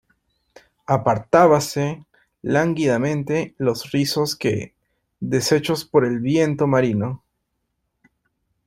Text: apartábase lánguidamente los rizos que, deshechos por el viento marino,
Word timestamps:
apartábase 0.87 2.07
lánguidamente 2.41 3.53
los 3.59 3.91
rizos 3.91 4.35
que, 4.35 4.73
deshechos 5.19 5.85
por 5.85 6.05
el 6.05 6.19
viento 6.21 6.65
marino, 6.65 7.23